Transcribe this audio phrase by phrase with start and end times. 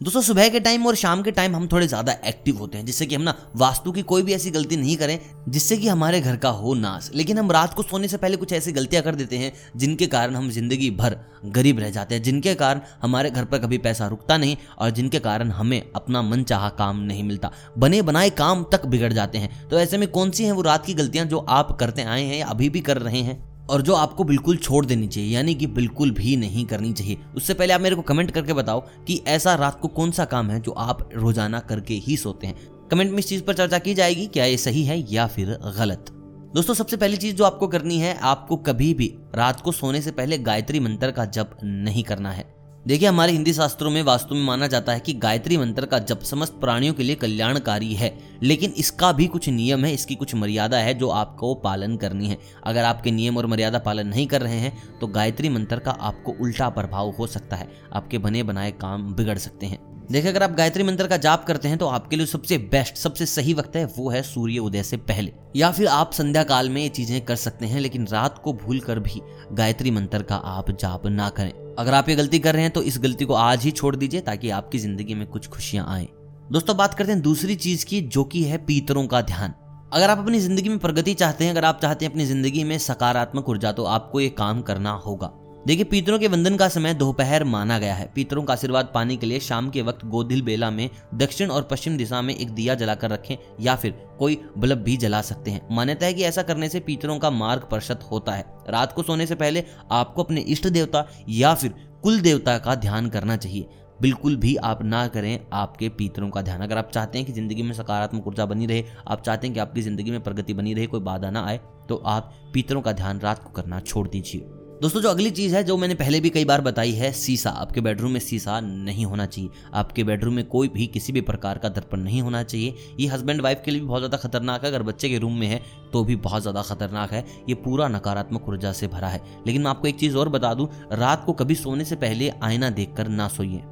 [0.00, 3.06] दोस्तों, सुबह के टाइम और शाम के टाइम हम थोड़े ज़्यादा एक्टिव होते हैं, जिससे
[3.06, 6.36] कि हम ना वास्तु की कोई भी ऐसी गलती नहीं करें, जिससे कि हमारे घर
[6.36, 9.38] का हो नाश। लेकिन हम रात को सोने से पहले कुछ ऐसी गलतियाँ कर देते
[9.38, 11.16] हैं, जिनके कारण हम ज़िंदगी भर
[11.46, 15.18] गरीब रह जाते हैं, जिनके कारण हमारे घर पर कभी पैसा रुकता नहीं और जिनके
[15.18, 19.68] कारण हमें अपना मन चाह काम नहीं मिलता। बने बनाए काम तक बिगड़ जाते हैं।
[19.68, 22.38] तो ऐसे में कौन सी है वो रात की गलतियाँ जो आप करते आए हैं
[22.38, 23.42] या अभी भी कर रहे हैं?
[23.70, 27.54] और जो आपको बिल्कुल छोड़ देनी चाहिए, यानी कि बिल्कुल भी नहीं करनी चाहिए। उससे
[27.54, 30.60] पहले आप मेरे को कमेंट करके बताओ कि ऐसा रात को कौन सा काम है
[30.60, 34.26] जो आप रोज़ाना करके ही सोते हैं। कमेंट में इस चीज़ पर चर्चा की जाएगी,
[34.26, 36.10] क्या ये सही है या फिर गलत।
[36.54, 40.10] दोस्तों, सबसे पहली चीज़ जो आपको करनी है, आपको कभी भी रात को सोने से
[40.10, 42.57] पहले गायत्री मंत्र का जप नहीं करना है।
[42.88, 46.20] देखिए, हमारे हिंदी शास्त्रों में वास्तु में माना जाता है कि गायत्री मंत्र का जप
[46.20, 50.78] समस्त प्राणियों के लिए कल्याणकारी है। लेकिन इसका भी कुछ नियम है, इसकी कुछ मर्यादा
[50.78, 54.58] है जो आपको पालन करनी है। अगर आपके नियम और मर्यादा पालन नहीं कर रहे
[54.58, 59.14] हैं तो गायत्री मंत्र का आपको उल्टा प्रभाव हो सकता है। आपके बने बनाए काम
[59.14, 59.78] बिगड़ सकते हैं।
[60.10, 63.26] देखिए, अगर आप गायत्री मंत्र का जाप करते हैं तो आपके लिए सबसे बेस्ट सबसे
[63.26, 66.82] सही वक्त है, वो है सूर्य उदय से पहले। या फिर आप संध्या काल में
[66.82, 69.20] ये चीज़ें कर सकते हैं, लेकिन रात को भूल कर भी
[69.52, 72.82] गायत्री मंत्र का आप जाप ना करें। अगर आप ये गलती कर रहे हैं तो
[72.82, 76.06] इस गलती को आज ही छोड़ दीजिए ताकि आपकी ज़िंदगी में कुछ खुशियाँ आए।
[76.52, 79.54] दोस्तों, बात करते हैं दूसरी चीज़ की जो की है पीतरों का ध्यान।
[79.92, 82.76] अगर आप अपनी ज़िंदगी में प्रगति चाहते हैं, अगर आप चाहते हैं अपनी ज़िंदगी में
[82.78, 85.30] सकारात्मक ऊर्जा तो आपको ये काम करना होगा।
[85.68, 89.26] देखिए, पितरों के वंदन का समय दोपहर माना गया है। पीतरों का आशीर्वाद पाने के
[89.26, 93.10] लिए शाम के वक्त गोधिल बेला में दक्षिण और पश्चिम दिशा में एक दिया जलाकर
[93.10, 96.80] रखें या फिर कोई बल्ब भी जला सकते हैं। मान्यता है कि ऐसा करने से
[96.80, 101.06] पितरों का मार्ग प्रशत होता है। रात को सोने से पहले आपको अपने इष्ट देवता
[101.30, 103.68] या फिर कुल देवता का ध्यान करना चाहिए।
[104.00, 107.62] बिल्कुल भी आप ना करें आपके पितरों का ध्यान। अगर आप चाहते हैं कि ज़िंदगी
[107.62, 110.86] में सकारात्मक ऊर्जा बनी रहे, आप चाहते हैं कि आपकी ज़िंदगी में प्रगति बनी रहे,
[110.86, 115.00] कोई बाधा ना आए तो आप पितरों का ध्यान रात को करना छोड़ दीजिए। दोस्तों,
[115.00, 118.10] जो अगली चीज़ है, जो मैंने पहले भी कई बार बताई है, सीसा। आपके बेडरूम
[118.10, 122.00] में सीसा नहीं होना चाहिए। आपके बेडरूम में कोई भी किसी भी प्रकार का दर्पण
[122.00, 125.08] नहीं होना चाहिए। ये हस्बैंड वाइफ के लिए भी बहुत ज़्यादा खतरनाक है। अगर बच्चे
[125.08, 125.60] के रूम में है
[125.92, 129.70] तो भी बहुत ज़्यादा खतरनाक है। ये पूरा नकारात्मक ऊर्जा से भरा है। लेकिन मैं
[129.70, 133.28] आपको एक चीज़ और बता दूँ, रात को कभी सोने से पहले आईना देख ना
[133.28, 133.62] सोइए।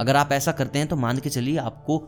[0.00, 2.02] अगर आप ऐसा करते हैं तो मान के चलिए आपको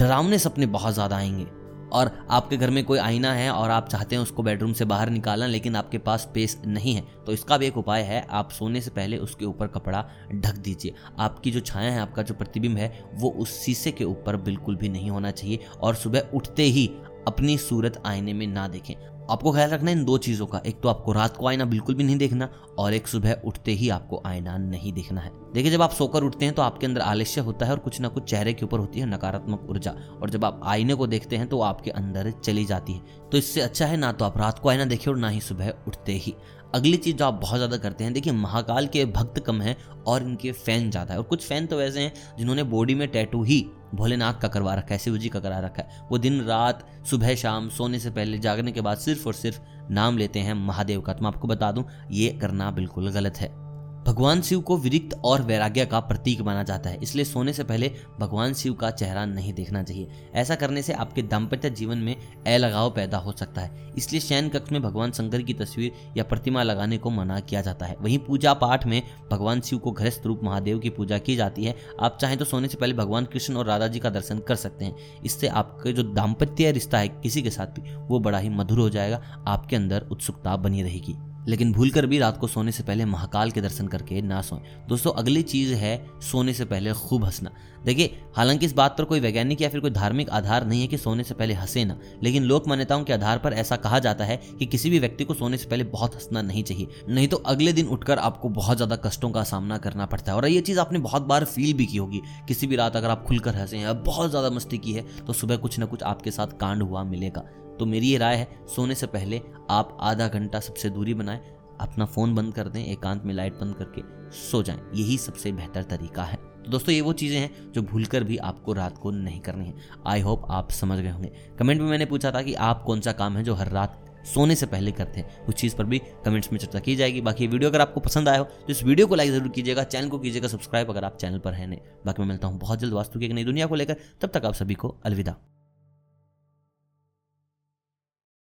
[0.00, 1.57] डरावने सपने बहुत ज़्यादा आएँगे।
[1.92, 5.10] और आपके घर में कोई आईना है और आप चाहते हैं उसको बेडरूम से बाहर
[5.10, 8.80] निकालना, लेकिन आपके पास स्पेस नहीं है तो इसका भी एक उपाय है, आप सोने
[8.80, 10.04] से पहले उसके ऊपर कपड़ा
[10.34, 14.36] ढक दीजिए। आपकी जो छाया है, आपका जो प्रतिबिंब है, वो उस शीशे के ऊपर
[14.38, 16.86] बिल्कुल भी नहीं होना चाहिए और सुबह उठते ही
[17.28, 18.94] अपनी सूरत आईने में ना देखें।
[19.30, 22.04] आपको ख्याल रखना इन दो चीज़ों का। एक तो आपको रात को आईना बिल्कुल भी
[22.04, 25.90] नहीं देखना और एक सुबह उठते ही आपको आईना नहीं देखना है। देखिए, जब आप
[25.90, 28.64] सोकर उठते हैं तो आपके अंदर आलस्य होता है और कुछ ना कुछ चेहरे के
[28.64, 32.30] ऊपर होती है, नकारात्मक ऊर्जा। और जब आप आईने को देखते हैं तो आपके अंदर
[32.34, 35.18] चली जाती है। तो इससे अच्छा है ना तो आप रात को आईना देखिए और
[35.18, 36.34] ना ही सुबह उठते ही।
[36.74, 40.22] अगली चीज़ जो आप बहुत ज़्यादा करते हैं, देखिए, महाकाल के भक्त कम हैं और
[40.22, 43.66] इनके फ़ैन ज़्यादा है। और कुछ फ़ैन तो ऐसे हैं जिन्होंने बॉडी में टैटू ही
[43.94, 47.34] भोलेनाथ का करवा रखा है शिव जी का करा रखा है। वो दिन रात, सुबह
[47.34, 51.12] शाम, सोने से पहले, जागने के बाद सिर्फ़ और सिर्फ़ नाम लेते हैं महादेव का।
[51.12, 53.67] तो मैं आपको बता दूँ, ये करना बिल्कुल गलत है।
[54.08, 57.90] भगवान शिव को विरिक्त और वैराग्य का प्रतीक माना जाता है। इसलिए सोने से पहले
[58.20, 62.90] भगवान शिव का चेहरा नहीं देखना चाहिए। ऐसा करने से आपके दाम्पत्य जीवन में अलगाव
[62.90, 66.98] पैदा हो सकता है। इसलिए शयन कक्ष में भगवान शंकर की तस्वीर या प्रतिमा लगाने
[66.98, 70.78] को मना किया जाता है। वहीं पूजा पाठ में भगवान शिव को घृस्त रूप महादेव
[70.78, 73.86] की पूजा की जाती है। आप चाहें तो सोने से पहले भगवान कृष्ण और राधा
[73.86, 77.66] जी का दर्शन कर सकते हैं। इससे आपके जो दाम्पत्य रिश्ता है किसी के साथ
[77.66, 82.18] भी, वो बड़ा ही मधुर हो जाएगा। आपके अंदर उत्सुकता बनी रहेगी। लेकिन भूलकर भी
[82.18, 86.06] रात को सोने से पहले महाकाल के दर्शन करके ना सोएँ। दोस्तों, अगली चीज़ है
[86.22, 87.50] सोने से पहले खूब हंसना।
[87.84, 90.96] देखिए, हालाँकि इस बात पर कोई वैज्ञानिक या फिर कोई धार्मिक आधार नहीं है कि
[90.98, 94.36] सोने से पहले हंसे ना, लेकिन लोक मान्यताओं के आधार पर ऐसा कहा जाता है
[94.58, 97.72] कि किसी भी व्यक्ति को सोने से पहले बहुत हंसना नहीं चाहिए। नहीं तो अगले
[97.72, 100.98] दिन उठकर आपको बहुत ज़्यादा कष्टों का सामना करना पड़ता है। और ये चीज़ आपने
[100.98, 104.30] बहुत बार फील भी की होगी। किसी भी रात अगर आप खुलकर हंसे हैं, बहुत
[104.30, 107.44] ज़्यादा मस्ती की है तो सुबह कुछ ना कुछ आपके साथ कांड हुआ मिलेगा।
[107.78, 109.40] तो मेरी ये राय है, सोने से पहले
[109.70, 111.40] आप आधा घंटा सबसे दूरी बनाएँ,
[111.80, 114.02] अपना फ़ोन बंद कर दें, एकांत में लाइट बंद करके
[114.32, 118.24] सो जाएँ, यही सबसे बेहतर तरीका है। तो दोस्तों, ये वो चीज़ें हैं जो भूलकर
[118.24, 119.74] भी आपको रात को नहीं करनी है।
[120.06, 123.12] आई होप आप समझ गए होंगे। कमेंट में मैंने पूछा था कि आप कौन सा
[123.12, 125.46] काम है जो हर रात सोने से पहले करते हैं?
[125.46, 128.28] उस चीज़ पर भी कमेंट्स में चर्चा की जाएगी। बाकी ये वीडियो अगर आपको पसंद
[128.28, 131.16] आया हो तो इस वीडियो को लाइक ज़रूर कीजिएगा, चैनल को कीजिएगा, सब्सक्राइब अगर आप
[131.16, 133.66] चैनल पर हैं नहीं। बाकी मैं मिलता हूँ बहुत जल्द वास्तु की एक नई दुनिया
[133.66, 135.36] को लेकर, तब तक आप सभी को अलविदा।